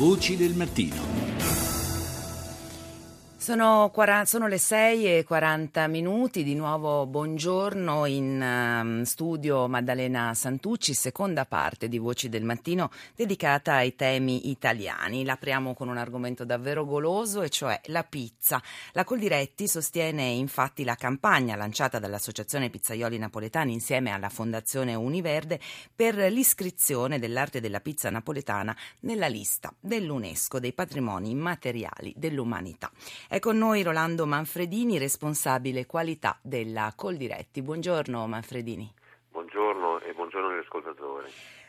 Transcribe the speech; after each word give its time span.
Voci 0.00 0.34
del 0.34 0.54
mattino. 0.54 1.29
Sono, 3.50 3.90
40, 3.92 4.26
sono, 4.26 4.46
le 4.46 4.58
6 4.58 5.18
e 5.18 5.24
40 5.24 5.88
minuti, 5.88 6.44
di 6.44 6.54
nuovo 6.54 7.04
buongiorno 7.06 8.06
in 8.06 8.40
um, 8.40 9.02
studio 9.02 9.66
Maddalena 9.66 10.34
Santucci, 10.34 10.94
seconda 10.94 11.46
parte 11.46 11.88
di 11.88 11.98
Voci 11.98 12.28
del 12.28 12.44
Mattino 12.44 12.92
dedicata 13.16 13.74
ai 13.74 13.96
temi 13.96 14.50
italiani. 14.50 15.24
L'apriamo 15.24 15.74
con 15.74 15.88
un 15.88 15.96
argomento 15.96 16.44
davvero 16.44 16.84
goloso 16.84 17.42
e 17.42 17.48
cioè 17.48 17.80
la 17.86 18.04
pizza. 18.04 18.62
La 18.92 19.02
Coldiretti 19.02 19.66
sostiene 19.66 20.26
infatti 20.26 20.84
la 20.84 20.94
campagna 20.94 21.56
lanciata 21.56 21.98
dall'Associazione 21.98 22.70
Pizzaioli 22.70 23.18
Napoletani 23.18 23.72
insieme 23.72 24.12
alla 24.12 24.28
Fondazione 24.28 24.94
Univerde 24.94 25.58
per 25.92 26.14
l'iscrizione 26.14 27.18
dell'arte 27.18 27.60
della 27.60 27.80
pizza 27.80 28.10
napoletana 28.10 28.76
nella 29.00 29.26
lista 29.26 29.74
dell'UNESCO 29.80 30.60
dei 30.60 30.72
patrimoni 30.72 31.30
immateriali 31.30 32.14
dell'umanità. 32.16 32.92
È 33.26 33.38
con 33.40 33.58
noi 33.58 33.82
Rolando 33.82 34.26
Manfredini, 34.26 34.98
responsabile 34.98 35.86
qualità 35.86 36.38
della 36.40 36.92
Coldiretti. 36.94 37.62
Buongiorno 37.62 38.26
Manfredini. 38.28 38.88
Buongiorno 39.30 39.98
e 40.00 40.12
buongiorno 40.12 40.50
agli 40.50 40.58
ascoltatori. 40.58 41.26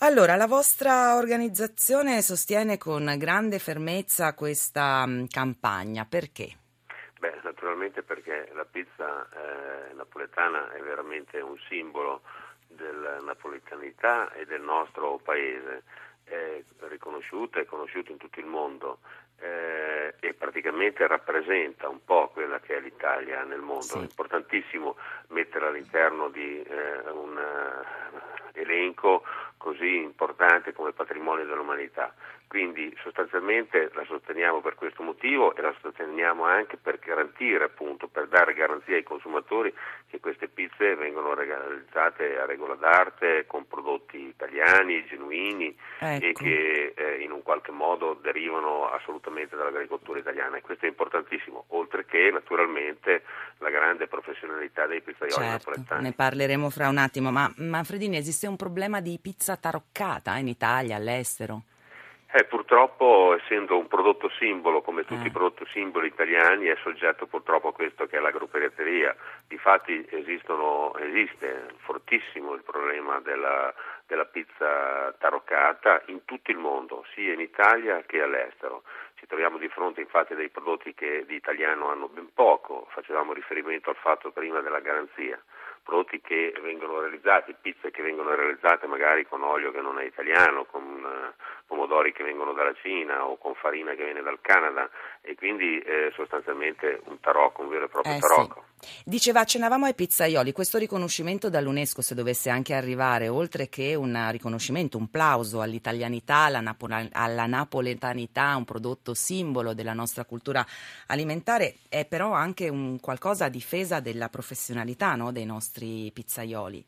Allora, 0.00 0.34
la 0.36 0.46
vostra 0.46 1.16
organizzazione 1.16 2.20
sostiene 2.22 2.76
con 2.76 3.14
grande 3.16 3.58
fermezza 3.58 4.34
questa 4.34 5.06
mm, 5.06 5.26
campagna, 5.30 6.04
perché? 6.04 6.50
Beh, 7.20 7.38
naturalmente 7.44 8.02
perché 8.02 8.50
la 8.52 8.64
pizza 8.64 9.28
eh, 9.30 9.94
napoletana 9.94 10.72
è 10.72 10.80
veramente 10.82 11.40
un 11.40 11.56
simbolo 11.68 12.22
della 12.66 13.20
napoletanità 13.20 14.32
e 14.32 14.44
del 14.44 14.62
nostro 14.62 15.20
paese, 15.22 15.84
è 16.32 16.62
riconosciuta 16.88 17.60
e 17.60 17.66
conosciuta 17.66 18.10
in 18.10 18.18
tutto 18.18 18.40
il 18.40 18.46
mondo 18.46 18.98
eh, 19.40 20.14
e 20.20 20.34
praticamente 20.34 21.06
rappresenta 21.06 21.88
un 21.88 22.04
po' 22.04 22.28
quella 22.28 22.60
che 22.60 22.76
è 22.76 22.80
l'Italia 22.80 23.42
nel 23.42 23.60
mondo. 23.60 23.82
Sì. 23.82 23.98
È 23.98 24.02
importantissimo 24.02 24.96
mettere 25.28 25.66
all'interno 25.66 26.28
di 26.28 26.62
eh, 26.62 27.10
un 27.10 27.36
uh, 27.36 28.58
elenco 28.58 29.24
così 29.62 29.98
importante 29.98 30.72
come 30.72 30.92
patrimonio 30.92 31.46
dell'umanità. 31.46 32.12
Quindi 32.48 32.94
sostanzialmente 33.02 33.90
la 33.94 34.04
sosteniamo 34.04 34.60
per 34.60 34.74
questo 34.74 35.02
motivo 35.02 35.54
e 35.54 35.62
la 35.62 35.74
sosteniamo 35.80 36.44
anche 36.44 36.76
per 36.76 36.98
garantire, 36.98 37.64
appunto, 37.64 38.08
per 38.08 38.28
dare 38.28 38.52
garanzia 38.52 38.94
ai 38.94 39.02
consumatori 39.02 39.72
che 40.10 40.20
queste 40.20 40.48
pizze 40.48 40.94
vengono 40.96 41.32
realizzate 41.32 42.38
a 42.38 42.44
regola 42.44 42.74
d'arte 42.74 43.46
con 43.46 43.66
prodotti 43.66 44.18
italiani, 44.18 45.06
genuini 45.06 45.74
ecco. 46.00 46.26
e 46.26 46.32
che 46.32 46.92
eh, 46.94 47.22
in 47.22 47.30
un 47.30 47.42
qualche 47.42 47.70
modo 47.70 48.18
derivano 48.20 48.90
assolutamente 48.90 49.56
dall'agricoltura 49.56 50.18
italiana. 50.18 50.58
E 50.58 50.60
questo 50.60 50.84
è 50.84 50.88
importantissimo, 50.88 51.64
oltre 51.68 52.04
che 52.04 52.30
naturalmente 52.30 53.22
la 53.58 53.70
grande 53.70 54.08
professionalità 54.08 54.86
dei 54.86 55.00
pizzaioli 55.00 55.32
certo, 55.32 55.70
napoletani. 55.70 56.02
Ne 56.02 56.12
parleremo 56.12 56.68
fra 56.68 56.90
un 56.90 56.98
attimo, 56.98 57.30
ma 57.30 57.50
Manfredini 57.56 58.18
esiste 58.18 58.46
un 58.46 58.56
problema 58.56 59.00
di 59.00 59.18
pizza 59.22 59.51
taroccata 59.56 60.36
in 60.36 60.48
Italia, 60.48 60.96
all'estero? 60.96 61.62
Eh, 62.34 62.44
purtroppo, 62.44 63.36
essendo 63.38 63.76
un 63.76 63.86
prodotto 63.88 64.30
simbolo, 64.38 64.80
come 64.80 65.04
tutti 65.04 65.24
eh. 65.24 65.26
i 65.26 65.30
prodotti 65.30 65.66
simboli 65.70 66.06
italiani, 66.06 66.64
è 66.64 66.76
soggetto 66.82 67.26
purtroppo 67.26 67.68
a 67.68 67.72
questo 67.74 68.06
che 68.06 68.16
è 68.16 68.20
l'agropirateria. 68.20 69.14
Difatti 69.46 70.06
esistono, 70.08 70.96
esiste 70.96 71.74
fortissimo 71.84 72.54
il 72.54 72.62
problema 72.62 73.20
della, 73.20 73.74
della 74.06 74.24
pizza 74.24 75.12
taroccata 75.18 76.04
in 76.06 76.24
tutto 76.24 76.50
il 76.50 76.56
mondo, 76.56 77.04
sia 77.12 77.34
in 77.34 77.40
Italia 77.40 78.02
che 78.06 78.22
all'estero. 78.22 78.84
Ci 79.16 79.26
troviamo 79.26 79.58
di 79.58 79.68
fronte 79.68 80.00
infatti 80.00 80.32
a 80.32 80.36
dei 80.36 80.48
prodotti 80.48 80.94
che 80.94 81.26
di 81.26 81.34
italiano 81.34 81.90
hanno 81.90 82.08
ben 82.08 82.32
poco, 82.32 82.86
facevamo 82.92 83.34
riferimento 83.34 83.90
al 83.90 83.96
fatto 83.96 84.30
prima 84.30 84.60
della 84.60 84.80
garanzia 84.80 85.38
prodotti 85.82 86.20
che 86.20 86.54
vengono 86.62 87.00
realizzati, 87.00 87.54
pizze 87.60 87.90
che 87.90 88.02
vengono 88.02 88.34
realizzate 88.34 88.86
magari 88.86 89.26
con 89.26 89.42
olio 89.42 89.70
che 89.70 89.80
non 89.80 89.98
è 89.98 90.04
italiano, 90.04 90.64
con 90.64 90.82
uh, 90.82 91.42
pomodori 91.66 92.12
che 92.12 92.22
vengono 92.22 92.52
dalla 92.52 92.74
Cina 92.74 93.26
o 93.26 93.36
con 93.36 93.54
farina 93.54 93.94
che 93.94 94.04
viene 94.04 94.22
dal 94.22 94.40
Canada 94.40 94.88
e 95.20 95.34
quindi 95.34 95.78
eh, 95.80 96.10
sostanzialmente 96.14 97.00
un 97.06 97.18
tarocco, 97.20 97.62
un 97.62 97.68
vero 97.68 97.84
e 97.86 97.88
proprio 97.88 98.14
eh, 98.14 98.18
tarocco. 98.18 98.64
Sì. 98.66 98.71
Diceva, 99.04 99.40
accennavamo 99.40 99.86
ai 99.86 99.94
pizzaioli, 99.94 100.52
questo 100.52 100.76
riconoscimento 100.78 101.48
dall'UNESCO 101.48 102.02
se 102.02 102.14
dovesse 102.14 102.50
anche 102.50 102.74
arrivare, 102.74 103.28
oltre 103.28 103.68
che 103.68 103.94
un 103.94 104.28
riconoscimento, 104.30 104.98
un 104.98 105.08
plauso 105.08 105.60
all'italianità, 105.60 106.38
alla, 106.38 106.60
napo- 106.60 106.88
alla 107.12 107.46
napoletanità, 107.46 108.56
un 108.56 108.64
prodotto 108.64 109.14
simbolo 109.14 109.72
della 109.72 109.92
nostra 109.92 110.24
cultura 110.24 110.66
alimentare, 111.06 111.76
è 111.88 112.04
però 112.04 112.32
anche 112.32 112.68
un 112.68 112.98
qualcosa 113.00 113.44
a 113.44 113.48
difesa 113.48 114.00
della 114.00 114.28
professionalità 114.28 115.14
no, 115.14 115.30
dei 115.30 115.44
nostri 115.44 116.10
pizzaioli. 116.12 116.84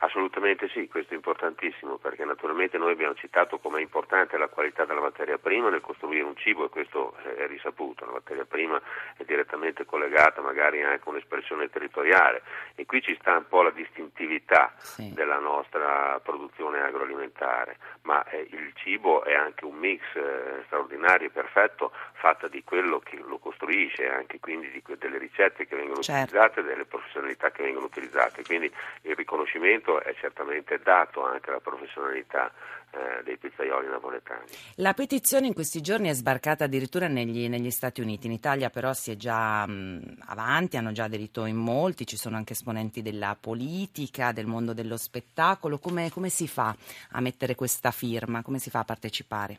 Assolutamente 0.00 0.68
sì, 0.68 0.86
questo 0.86 1.12
è 1.12 1.16
importantissimo 1.16 1.96
perché 1.96 2.24
naturalmente 2.24 2.78
noi 2.78 2.92
abbiamo 2.92 3.14
citato 3.14 3.58
come 3.58 3.78
è 3.78 3.82
importante 3.82 4.38
la 4.38 4.46
qualità 4.46 4.84
della 4.84 5.00
materia 5.00 5.38
prima 5.38 5.70
nel 5.70 5.80
costruire 5.80 6.22
un 6.22 6.36
cibo 6.36 6.66
e 6.66 6.68
questo 6.68 7.16
è 7.16 7.46
risaputo, 7.48 8.04
la 8.04 8.12
materia 8.12 8.44
prima 8.44 8.80
è 9.16 9.24
direttamente 9.24 9.84
collegata 9.84 10.40
magari 10.40 10.82
anche 10.84 11.02
a 11.04 11.10
un'espressione 11.10 11.68
territoriale 11.68 12.42
e 12.76 12.86
qui 12.86 13.02
ci 13.02 13.16
sta 13.20 13.36
un 13.36 13.48
po' 13.48 13.62
la 13.62 13.70
distintività 13.70 14.72
sì. 14.78 15.12
della 15.12 15.38
nostra 15.38 16.20
produzione 16.22 16.80
agroalimentare, 16.80 17.78
ma 18.02 18.24
eh, 18.28 18.46
il 18.50 18.72
cibo 18.76 19.24
è 19.24 19.34
anche 19.34 19.64
un 19.64 19.74
mix 19.74 20.00
eh, 20.14 20.62
straordinario 20.66 21.26
e 21.26 21.30
perfetto 21.30 21.92
fatta 22.12 22.46
di 22.46 22.62
quello 22.62 23.00
che 23.00 23.16
lo 23.16 23.38
costruisce, 23.38 24.08
anche 24.08 24.38
quindi 24.38 24.70
di, 24.70 24.82
delle 24.96 25.18
ricette 25.18 25.66
che 25.66 25.74
vengono 25.74 26.02
certo. 26.02 26.36
utilizzate, 26.36 26.62
delle 26.62 26.84
professionalità 26.84 27.50
che 27.50 27.62
vengono 27.64 27.86
utilizzate, 27.86 28.44
quindi 28.44 28.72
il 29.02 29.16
riconoscimento 29.16 29.87
è 29.96 30.14
certamente 30.20 30.78
dato 30.84 31.24
anche 31.24 31.48
alla 31.48 31.60
professionalità 31.60 32.52
eh, 32.90 33.22
dei 33.24 33.38
pizzaioli 33.38 33.86
napoletani. 33.88 34.44
La 34.76 34.92
petizione 34.92 35.46
in 35.46 35.54
questi 35.54 35.80
giorni 35.80 36.08
è 36.08 36.12
sbarcata 36.12 36.64
addirittura 36.64 37.08
negli, 37.08 37.48
negli 37.48 37.70
Stati 37.70 38.00
Uniti, 38.00 38.26
in 38.26 38.32
Italia 38.32 38.68
però 38.68 38.92
si 38.92 39.10
è 39.10 39.16
già 39.16 39.66
mh, 39.66 40.24
avanti, 40.26 40.76
hanno 40.76 40.92
già 40.92 41.04
aderito 41.04 41.46
in 41.46 41.56
molti, 41.56 42.06
ci 42.06 42.16
sono 42.16 42.36
anche 42.36 42.52
esponenti 42.52 43.00
della 43.00 43.36
politica, 43.40 44.32
del 44.32 44.46
mondo 44.46 44.74
dello 44.74 44.96
spettacolo, 44.96 45.78
come, 45.78 46.10
come 46.10 46.28
si 46.28 46.46
fa 46.46 46.74
a 47.12 47.20
mettere 47.20 47.54
questa 47.54 47.90
firma, 47.90 48.42
come 48.42 48.58
si 48.58 48.70
fa 48.70 48.80
a 48.80 48.84
partecipare? 48.84 49.58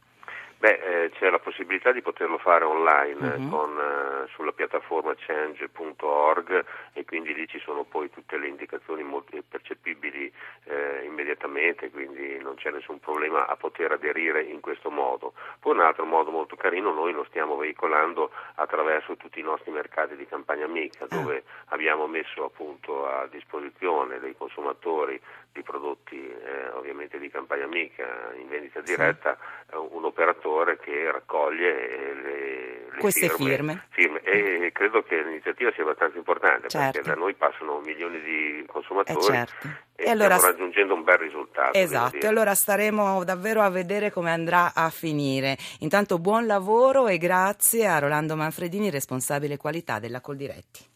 Beh, 0.59 1.05
eh, 1.05 1.09
c'è 1.11 1.29
la 1.29 1.39
possibilità 1.39 1.93
di 1.93 2.01
poterlo 2.01 2.37
fare 2.37 2.65
online 2.65 3.35
uh-huh. 3.35 3.49
con, 3.49 3.77
eh, 3.79 4.27
sulla 4.33 4.51
piattaforma 4.51 5.15
change.org 5.15 6.65
e 6.91 7.05
quindi 7.05 7.33
lì 7.33 7.47
ci 7.47 7.59
sono 7.59 7.85
poi 7.85 8.09
tutte 8.09 8.37
le 8.37 8.47
indicazioni 8.47 9.01
molto 9.01 9.37
percepibili 9.47 10.29
eh, 10.65 10.88
immediatamente, 11.19 11.89
quindi 11.89 12.37
non 12.39 12.55
c'è 12.55 12.71
nessun 12.71 12.99
problema 12.99 13.45
a 13.45 13.55
poter 13.57 13.91
aderire 13.91 14.41
in 14.41 14.61
questo 14.61 14.89
modo. 14.89 15.33
Poi 15.59 15.73
un 15.73 15.81
altro 15.81 16.05
modo 16.05 16.31
molto 16.31 16.55
carino 16.55 16.93
noi 16.93 17.11
lo 17.11 17.25
stiamo 17.29 17.57
veicolando 17.57 18.31
attraverso 18.55 19.17
tutti 19.17 19.39
i 19.39 19.43
nostri 19.43 19.71
mercati 19.71 20.15
di 20.15 20.25
campagna 20.25 20.65
amica, 20.65 21.03
ah. 21.03 21.07
dove 21.15 21.43
abbiamo 21.67 22.07
messo 22.07 22.45
appunto 22.45 23.05
a 23.05 23.27
disposizione 23.27 24.19
dei 24.19 24.35
consumatori 24.35 25.19
di 25.51 25.61
prodotti 25.61 26.15
eh, 26.15 26.69
ovviamente 26.73 27.19
di 27.19 27.29
campagna 27.29 27.65
amica 27.65 28.31
in 28.35 28.47
vendita 28.47 28.81
diretta 28.81 29.37
sì. 29.67 29.75
un 29.75 30.05
operatore 30.05 30.77
che 30.77 31.11
raccoglie 31.11 32.13
le, 32.13 32.91
le 32.91 32.97
queste 32.99 33.29
firme, 33.29 33.85
firme. 33.89 34.21
firme. 34.21 34.21
E 34.21 34.71
credo 34.71 35.01
che 35.03 35.21
l'iniziativa 35.21 35.71
sia 35.73 35.83
abbastanza 35.83 36.17
importante 36.17 36.69
certo. 36.69 36.91
perché 36.91 37.09
da 37.09 37.15
noi 37.15 37.33
passano 37.33 37.79
milioni 37.79 38.21
di 38.21 38.63
consumatori 38.67 39.17
eh 39.17 39.21
certo. 39.21 39.87
E, 39.99 40.09
allora, 40.09 40.37
stiamo 40.37 40.53
raggiungendo 40.55 40.93
un 40.93 41.03
bel 41.03 41.17
risultato. 41.17 41.77
Esatto, 41.77 42.27
allora 42.27 42.55
staremo 42.55 43.23
davvero 43.23 43.61
a 43.61 43.69
vedere 43.69 44.11
come 44.11 44.31
andrà 44.31 44.73
a 44.73 44.89
finire. 44.89 45.57
Intanto 45.79 46.19
buon 46.19 46.45
lavoro 46.45 47.07
e 47.07 47.17
grazie 47.17 47.85
a 47.85 47.99
Rolando 47.99 48.35
Manfredini, 48.35 48.89
responsabile 48.89 49.57
qualità 49.57 49.99
della 49.99 50.21
Coldiretti. 50.21 50.87